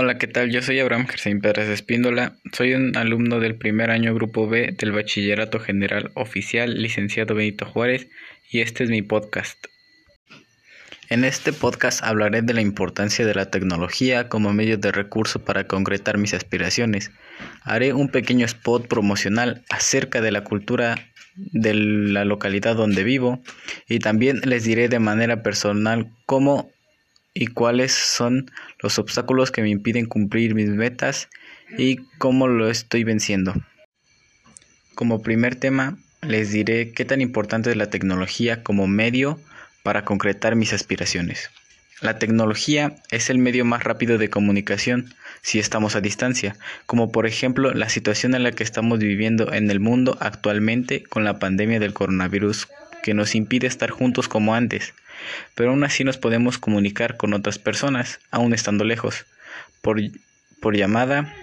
Hola, 0.00 0.16
¿qué 0.16 0.28
tal? 0.28 0.52
Yo 0.52 0.62
soy 0.62 0.78
Abraham 0.78 1.08
Gersain 1.08 1.40
Pérez 1.40 1.68
Espíndola. 1.68 2.36
Soy 2.52 2.72
un 2.72 2.96
alumno 2.96 3.40
del 3.40 3.56
primer 3.56 3.90
año 3.90 4.14
Grupo 4.14 4.48
B 4.48 4.72
del 4.78 4.92
Bachillerato 4.92 5.58
General 5.58 6.12
Oficial, 6.14 6.80
licenciado 6.80 7.34
Benito 7.34 7.66
Juárez, 7.66 8.06
y 8.48 8.60
este 8.60 8.84
es 8.84 8.90
mi 8.90 9.02
podcast. 9.02 9.58
En 11.08 11.24
este 11.24 11.52
podcast 11.52 12.00
hablaré 12.04 12.42
de 12.42 12.54
la 12.54 12.60
importancia 12.60 13.26
de 13.26 13.34
la 13.34 13.50
tecnología 13.50 14.28
como 14.28 14.52
medio 14.52 14.78
de 14.78 14.92
recurso 14.92 15.44
para 15.44 15.66
concretar 15.66 16.16
mis 16.16 16.32
aspiraciones. 16.32 17.10
Haré 17.64 17.92
un 17.92 18.08
pequeño 18.08 18.46
spot 18.46 18.86
promocional 18.86 19.64
acerca 19.68 20.20
de 20.20 20.30
la 20.30 20.44
cultura 20.44 20.94
de 21.34 21.74
la 21.74 22.24
localidad 22.24 22.76
donde 22.76 23.02
vivo 23.02 23.42
y 23.88 23.98
también 23.98 24.42
les 24.44 24.62
diré 24.62 24.88
de 24.88 25.00
manera 25.00 25.42
personal 25.42 26.12
cómo 26.24 26.70
y 27.38 27.46
cuáles 27.46 27.92
son 27.92 28.50
los 28.80 28.98
obstáculos 28.98 29.52
que 29.52 29.62
me 29.62 29.68
impiden 29.68 30.06
cumplir 30.06 30.56
mis 30.56 30.70
metas 30.70 31.28
y 31.78 31.98
cómo 32.18 32.48
lo 32.48 32.68
estoy 32.68 33.04
venciendo. 33.04 33.54
Como 34.96 35.22
primer 35.22 35.54
tema, 35.54 35.98
les 36.20 36.50
diré 36.50 36.90
qué 36.90 37.04
tan 37.04 37.20
importante 37.20 37.70
es 37.70 37.76
la 37.76 37.90
tecnología 37.90 38.64
como 38.64 38.88
medio 38.88 39.38
para 39.84 40.04
concretar 40.04 40.56
mis 40.56 40.72
aspiraciones. 40.72 41.50
La 42.00 42.18
tecnología 42.18 42.96
es 43.12 43.30
el 43.30 43.38
medio 43.38 43.64
más 43.64 43.84
rápido 43.84 44.18
de 44.18 44.30
comunicación 44.30 45.14
si 45.40 45.60
estamos 45.60 45.94
a 45.94 46.00
distancia, 46.00 46.56
como 46.86 47.12
por 47.12 47.24
ejemplo 47.24 47.72
la 47.72 47.88
situación 47.88 48.34
en 48.34 48.42
la 48.42 48.50
que 48.50 48.64
estamos 48.64 48.98
viviendo 48.98 49.52
en 49.52 49.70
el 49.70 49.78
mundo 49.78 50.18
actualmente 50.20 51.04
con 51.04 51.22
la 51.22 51.38
pandemia 51.38 51.78
del 51.78 51.94
coronavirus 51.94 52.66
que 53.04 53.14
nos 53.14 53.36
impide 53.36 53.68
estar 53.68 53.90
juntos 53.90 54.26
como 54.26 54.56
antes 54.56 54.92
pero 55.54 55.70
aún 55.70 55.84
así 55.84 56.04
nos 56.04 56.18
podemos 56.18 56.58
comunicar 56.58 57.16
con 57.16 57.34
otras 57.34 57.58
personas, 57.58 58.20
aún 58.30 58.54
estando 58.54 58.84
lejos, 58.84 59.26
por, 59.82 60.00
por 60.60 60.76
llamada, 60.76 61.34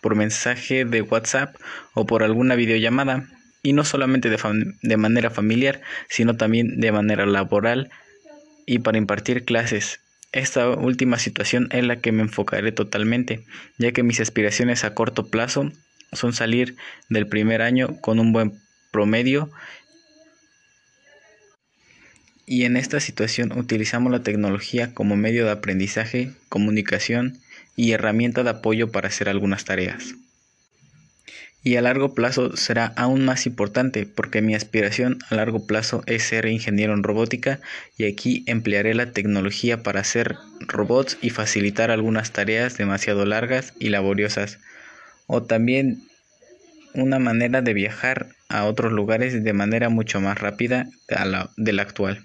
por 0.00 0.14
mensaje 0.14 0.84
de 0.84 1.02
WhatsApp 1.02 1.56
o 1.94 2.06
por 2.06 2.22
alguna 2.22 2.54
videollamada, 2.54 3.28
y 3.62 3.72
no 3.72 3.84
solamente 3.84 4.30
de, 4.30 4.38
de 4.82 4.96
manera 4.96 5.30
familiar, 5.30 5.80
sino 6.08 6.36
también 6.36 6.80
de 6.80 6.92
manera 6.92 7.26
laboral 7.26 7.90
y 8.66 8.78
para 8.78 8.98
impartir 8.98 9.44
clases. 9.44 10.00
Esta 10.30 10.68
última 10.68 11.18
situación 11.18 11.68
es 11.72 11.84
la 11.84 11.96
que 11.96 12.12
me 12.12 12.22
enfocaré 12.22 12.70
totalmente, 12.70 13.44
ya 13.78 13.92
que 13.92 14.02
mis 14.02 14.20
aspiraciones 14.20 14.84
a 14.84 14.94
corto 14.94 15.28
plazo 15.28 15.72
son 16.12 16.32
salir 16.32 16.76
del 17.08 17.26
primer 17.26 17.62
año 17.62 17.98
con 18.00 18.18
un 18.18 18.32
buen 18.32 18.52
promedio 18.90 19.50
y 22.48 22.64
en 22.64 22.78
esta 22.78 22.98
situación 22.98 23.52
utilizamos 23.56 24.10
la 24.10 24.22
tecnología 24.22 24.94
como 24.94 25.16
medio 25.16 25.44
de 25.44 25.50
aprendizaje, 25.50 26.32
comunicación 26.48 27.38
y 27.76 27.92
herramienta 27.92 28.42
de 28.42 28.50
apoyo 28.50 28.90
para 28.90 29.08
hacer 29.08 29.28
algunas 29.28 29.66
tareas. 29.66 30.14
Y 31.62 31.76
a 31.76 31.82
largo 31.82 32.14
plazo 32.14 32.56
será 32.56 32.86
aún 32.96 33.26
más 33.26 33.44
importante 33.44 34.06
porque 34.06 34.40
mi 34.40 34.54
aspiración 34.54 35.18
a 35.28 35.34
largo 35.34 35.66
plazo 35.66 36.02
es 36.06 36.22
ser 36.22 36.46
ingeniero 36.46 36.94
en 36.94 37.02
robótica 37.02 37.60
y 37.98 38.06
aquí 38.06 38.44
emplearé 38.46 38.94
la 38.94 39.12
tecnología 39.12 39.82
para 39.82 40.00
hacer 40.00 40.36
robots 40.60 41.18
y 41.20 41.28
facilitar 41.30 41.90
algunas 41.90 42.32
tareas 42.32 42.78
demasiado 42.78 43.26
largas 43.26 43.74
y 43.78 43.90
laboriosas 43.90 44.58
o 45.26 45.42
también 45.42 46.02
una 46.94 47.18
manera 47.18 47.60
de 47.60 47.74
viajar 47.74 48.28
a 48.48 48.64
otros 48.64 48.92
lugares 48.92 49.44
de 49.44 49.52
manera 49.52 49.90
mucho 49.90 50.22
más 50.22 50.38
rápida 50.38 50.88
de 51.56 51.72
la 51.74 51.82
actual. 51.82 52.24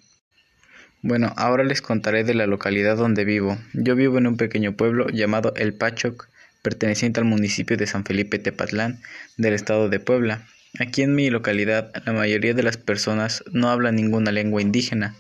Bueno, 1.06 1.34
ahora 1.36 1.66
les 1.66 1.82
contaré 1.82 2.24
de 2.24 2.34
la 2.34 2.48
localidad 2.48 2.96
donde 2.96 3.26
vivo. 3.26 3.58
Yo 3.74 3.94
vivo 3.94 4.20
en 4.20 4.26
un 4.26 4.38
pequeño 4.38 4.78
pueblo 4.78 5.10
llamado 5.10 5.54
El 5.58 5.74
Pachoc, 5.74 6.30
perteneciente 6.62 7.20
al 7.20 7.26
municipio 7.26 7.76
de 7.76 7.88
San 7.88 8.06
Felipe 8.06 8.40
Tepatlán, 8.40 9.02
del 9.36 9.54
estado 9.54 9.90
de 9.90 10.00
Puebla. 10.00 10.48
Aquí 10.80 11.02
en 11.02 11.14
mi 11.14 11.30
localidad, 11.30 11.92
la 12.06 12.14
mayoría 12.14 12.54
de 12.54 12.64
las 12.64 12.78
personas 12.78 13.44
no 13.52 13.70
hablan 13.70 13.98
ninguna 13.98 14.32
lengua 14.32 14.62
indígena, 14.62 15.14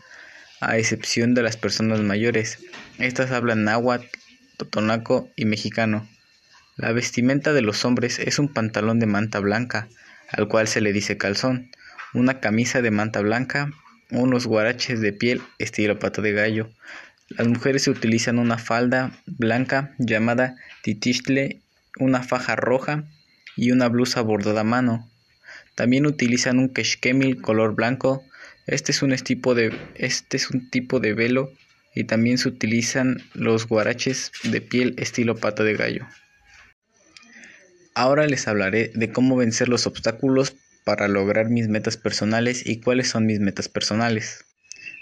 a 0.61 0.77
excepción 0.77 1.33
de 1.33 1.43
las 1.43 1.57
personas 1.57 1.99
mayores. 1.99 2.59
Estas 2.97 3.31
hablan 3.31 3.65
náhuatl, 3.65 4.07
totonaco 4.55 5.29
y 5.35 5.43
mexicano. 5.43 6.07
La 6.77 6.93
vestimenta 6.93 7.51
de 7.51 7.61
los 7.61 7.83
hombres 7.83 8.19
es 8.19 8.39
un 8.39 8.47
pantalón 8.47 9.01
de 9.01 9.07
manta 9.07 9.41
blanca, 9.41 9.89
al 10.29 10.47
cual 10.47 10.69
se 10.69 10.79
le 10.79 10.93
dice 10.93 11.17
calzón, 11.17 11.71
una 12.13 12.39
camisa 12.39 12.81
de 12.81 12.91
manta 12.91 13.19
blanca, 13.19 13.69
unos 14.11 14.47
guaraches 14.47 15.01
de 15.01 15.13
piel 15.13 15.41
estilo 15.59 15.99
pato 15.99 16.21
de 16.21 16.31
gallo. 16.31 16.69
Las 17.29 17.47
mujeres 17.47 17.87
utilizan 17.87 18.37
una 18.39 18.57
falda 18.57 19.11
blanca 19.25 19.95
llamada 19.97 20.55
titistle, 20.83 21.61
una 21.99 22.23
faja 22.23 22.55
roja 22.55 23.05
y 23.55 23.71
una 23.71 23.87
blusa 23.89 24.21
bordada 24.21 24.61
a 24.61 24.65
mano. 24.65 25.09
También 25.75 26.05
utilizan 26.05 26.59
un 26.59 26.69
keshkemil 26.69 27.41
color 27.41 27.75
blanco. 27.75 28.23
Este 28.67 28.91
es 28.91 29.01
un 29.01 29.15
tipo 29.15 29.55
de 29.55 29.75
este 29.95 30.37
es 30.37 30.49
un 30.51 30.69
tipo 30.69 30.99
de 30.99 31.13
velo 31.13 31.51
y 31.95 32.05
también 32.05 32.37
se 32.37 32.49
utilizan 32.49 33.21
los 33.33 33.67
guaraches 33.67 34.31
de 34.43 34.61
piel 34.61 34.95
estilo 34.97 35.35
pato 35.35 35.63
de 35.63 35.75
gallo. 35.75 36.07
Ahora 37.95 38.25
les 38.25 38.47
hablaré 38.47 38.91
de 38.95 39.11
cómo 39.11 39.35
vencer 39.35 39.69
los 39.69 39.85
obstáculos 39.85 40.55
para 40.83 41.07
lograr 41.07 41.49
mis 41.49 41.67
metas 41.67 41.97
personales 41.97 42.65
y 42.65 42.79
cuáles 42.81 43.09
son 43.09 43.25
mis 43.25 43.39
metas 43.39 43.69
personales. 43.69 44.45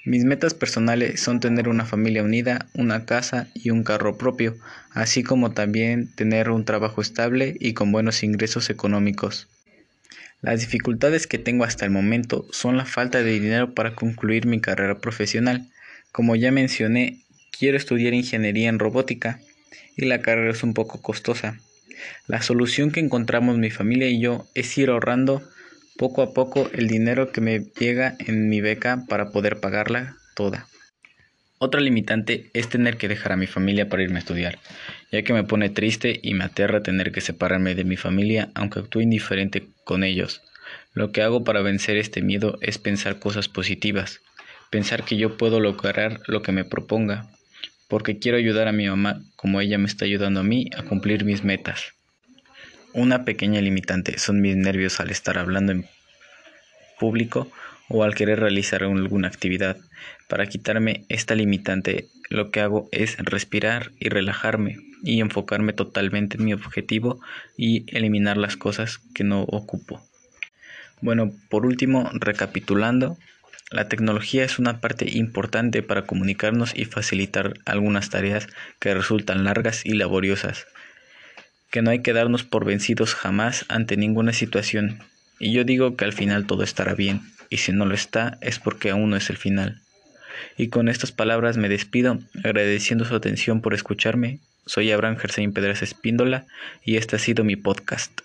Mis 0.03 0.24
metas 0.24 0.56
personales 0.56 1.22
son 1.22 1.40
tener 1.40 1.69
una 1.69 1.86
familia 1.86 2.24
unida, 2.24 2.68
una 2.74 3.06
casa 3.06 3.47
y 3.53 3.69
un 3.69 3.84
carro 3.84 4.18
propio, 4.18 4.56
así 4.92 5.22
como 5.22 5.52
también 5.52 6.12
tener 6.16 6.50
un 6.50 6.66
trabajo 6.66 7.02
estable 7.02 7.56
y 7.59 7.74
con 7.74 7.92
buenos 7.92 8.24
ingresos 8.24 8.72
económicos. 8.72 9.47
Las 10.42 10.62
dificultades 10.62 11.28
que 11.28 11.38
tengo 11.38 11.66
hasta 11.66 11.86
el 11.86 11.92
momento 11.92 12.48
son 12.52 12.78
la 12.78 12.86
falta 12.86 13.22
de 13.22 13.31
dinero 13.31 13.75
para 13.75 13.94
concluir 13.94 14.48
mi 14.48 14.59
carrera 14.59 14.98
profesional. 14.98 15.69
Como 16.12 16.36
ya 16.36 16.52
mencioné, 16.52 17.19
quiero 17.56 17.78
estudiar 17.78 18.16
ingeniería 18.16 18.69
en 18.69 18.80
robótica 18.80 19.40
y 19.96 20.06
la 20.06 20.22
carrera 20.22 20.50
es 20.50 20.63
un 20.63 20.74
poco 20.74 21.00
costosa. 21.03 21.59
La 22.25 22.42
solución 22.42 22.90
que 22.90 23.02
encontramos 23.02 23.59
mi 23.59 23.69
familia 23.69 24.09
y 24.09 24.19
yo 24.19 24.48
es 24.56 24.75
ir 24.80 24.90
ahorrando 24.90 25.48
poco 25.97 26.22
a 26.22 26.34
poco 26.34 26.69
el 26.74 26.88
dinero 26.88 27.31
que 27.31 27.41
me 27.41 27.59
llega 27.59 28.16
en 28.19 28.50
mi 28.50 28.62
beca 28.62 29.06
para 29.07 29.31
poder 29.31 29.59
pagarla 29.59 30.16
toda. 30.35 30.68
Otra 31.63 31.79
limitante 31.79 32.50
es 32.53 32.69
tener 32.69 32.97
que 32.97 33.07
dejar 33.07 33.34
a 33.34 33.38
mi 33.38 33.46
familia 33.46 33.88
para 33.88 34.01
irme 34.01 34.16
a 34.16 34.19
estudiar, 34.19 34.57
ya 35.12 35.22
que 35.22 35.31
me 35.31 35.44
pone 35.44 35.69
triste 35.69 36.19
y 36.24 36.34
me 36.34 36.44
aterra 36.44 36.81
tener 36.81 37.12
que 37.12 37.22
separarme 37.22 37.75
de 37.75 37.84
mi 37.84 37.97
familia 37.97 38.50
aunque 38.56 38.80
actúe 38.80 39.01
indiferente 39.01 39.68
con 39.84 40.03
ellos. 40.03 40.41
Lo 40.94 41.12
que 41.12 41.22
hago 41.22 41.44
para 41.44 41.62
vencer 41.62 41.97
este 41.97 42.24
miedo 42.24 42.57
es 42.62 42.80
pensar 42.80 43.19
cosas 43.19 43.47
positivas, 43.47 44.22
pensar 44.72 45.03
que 45.03 45.18
yo 45.18 45.38
puedo 45.38 45.59
lograr 45.59 46.22
lo 46.25 46.41
que 46.41 46.51
me 46.51 46.66
proponga, 46.66 47.28
porque 47.88 48.18
quiero 48.18 48.38
ayudar 48.38 48.68
a 48.68 48.72
mi 48.72 48.88
mamá 48.88 49.22
como 49.35 49.62
ella 49.62 49.78
me 49.78 49.85
está 49.85 50.06
ayudando 50.06 50.40
a 50.40 50.44
mí 50.44 50.68
a 50.75 50.81
cumplir 50.81 51.25
mis 51.25 51.44
metas. 51.44 51.94
Una 52.94 53.24
pequeña 53.24 53.62
limitante 53.62 54.19
son 54.19 54.41
mis 54.41 54.57
nervios 54.57 55.00
al 55.00 55.12
estar 55.12 55.38
hablando 55.38 55.72
en 55.72 55.88
público 57.00 57.50
o 57.88 58.03
al 58.03 58.16
querer 58.16 58.41
realizar 58.41 58.84
alguna 58.84 59.29
actividad. 59.29 59.78
Para 60.28 60.47
quitarme 60.47 61.06
esta 61.07 61.34
limitante, 61.34 62.09
lo 62.30 62.51
que 62.51 62.59
hago 62.59 62.90
es 62.91 63.18
respirar 63.18 63.91
y 63.97 64.09
relajarme 64.09 64.78
y 65.03 65.22
enfocarme 65.22 65.72
totalmente 65.72 66.35
en 66.35 66.44
mi 66.44 66.53
objetivo 66.53 67.22
y 67.56 67.85
eliminar 67.96 68.35
las 68.35 68.57
cosas 68.57 69.00
que 69.13 69.24
no 69.24 69.44
ocupo. 69.44 70.06
Bueno, 71.00 71.31
por 71.50 71.66
último, 71.66 72.09
recapitulando, 72.13 73.18
la 73.72 73.88
tecnología 73.88 74.44
es 74.44 74.59
una 74.59 74.81
parte 74.81 75.18
importante 75.18 75.81
para 75.81 76.06
comunicarnos 76.06 76.75
y 76.75 76.84
facilitar 76.84 77.53
algunas 77.66 78.09
tareas 78.09 78.47
que 78.80 78.94
resultan 78.94 79.46
largas 79.46 79.85
y 79.85 79.94
laboriosas 79.94 80.68
que 81.71 81.81
no 81.81 81.89
hay 81.89 82.01
que 82.01 82.13
darnos 82.13 82.44
por 82.44 82.65
vencidos 82.65 83.15
jamás 83.15 83.65
ante 83.69 83.97
ninguna 83.97 84.33
situación, 84.33 85.00
y 85.39 85.53
yo 85.53 85.63
digo 85.63 85.95
que 85.95 86.06
al 86.06 86.13
final 86.13 86.45
todo 86.45 86.63
estará 86.63 86.94
bien, 86.94 87.21
y 87.50 87.57
si 87.57 87.71
no 87.71 87.85
lo 87.85 87.95
está 87.95 88.38
es 88.41 88.59
porque 88.59 88.91
aún 88.91 89.09
no 89.09 89.15
es 89.15 89.29
el 89.29 89.38
final. 89.38 89.81
Y 90.57 90.68
con 90.68 90.89
estas 90.89 91.12
palabras 91.12 91.57
me 91.57 91.69
despido, 91.69 92.19
agradeciendo 92.44 93.06
su 93.06 93.15
atención 93.15 93.62
por 93.62 93.73
escucharme. 93.73 94.39
Soy 94.65 94.91
Abraham 94.91 95.18
Gersain 95.18 95.53
Pedras 95.53 95.81
Espíndola 95.81 96.45
y 96.83 96.97
este 96.97 97.15
ha 97.15 97.19
sido 97.19 97.44
mi 97.44 97.56
podcast. 97.56 98.21